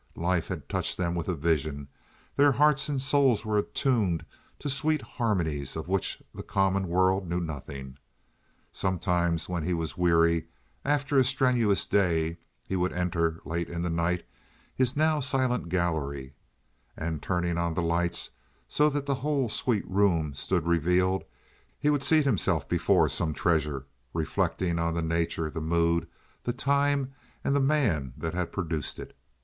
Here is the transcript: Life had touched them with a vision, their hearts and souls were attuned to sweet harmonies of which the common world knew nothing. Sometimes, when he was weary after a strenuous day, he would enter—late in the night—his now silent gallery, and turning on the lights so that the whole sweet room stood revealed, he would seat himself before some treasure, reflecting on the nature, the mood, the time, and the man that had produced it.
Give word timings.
Life 0.17 0.47
had 0.47 0.67
touched 0.67 0.97
them 0.97 1.13
with 1.13 1.27
a 1.27 1.35
vision, 1.35 1.87
their 2.35 2.53
hearts 2.53 2.89
and 2.89 2.99
souls 2.99 3.45
were 3.45 3.59
attuned 3.59 4.25
to 4.57 4.67
sweet 4.67 5.03
harmonies 5.03 5.75
of 5.75 5.87
which 5.87 6.23
the 6.33 6.41
common 6.41 6.87
world 6.87 7.29
knew 7.29 7.39
nothing. 7.39 7.99
Sometimes, 8.71 9.47
when 9.47 9.61
he 9.61 9.75
was 9.75 9.99
weary 9.99 10.47
after 10.83 11.19
a 11.19 11.23
strenuous 11.23 11.85
day, 11.85 12.39
he 12.63 12.75
would 12.75 12.91
enter—late 12.93 13.69
in 13.69 13.83
the 13.83 13.91
night—his 13.91 14.95
now 14.97 15.19
silent 15.19 15.69
gallery, 15.69 16.33
and 16.97 17.21
turning 17.21 17.59
on 17.59 17.75
the 17.75 17.83
lights 17.83 18.31
so 18.67 18.89
that 18.89 19.05
the 19.05 19.13
whole 19.21 19.49
sweet 19.49 19.87
room 19.87 20.33
stood 20.33 20.65
revealed, 20.65 21.23
he 21.77 21.91
would 21.91 22.01
seat 22.01 22.25
himself 22.25 22.67
before 22.67 23.07
some 23.07 23.35
treasure, 23.35 23.85
reflecting 24.15 24.79
on 24.79 24.95
the 24.95 25.03
nature, 25.03 25.51
the 25.51 25.61
mood, 25.61 26.07
the 26.43 26.53
time, 26.53 27.13
and 27.43 27.55
the 27.55 27.59
man 27.59 28.13
that 28.17 28.33
had 28.33 28.51
produced 28.51 28.97
it. 28.97 29.15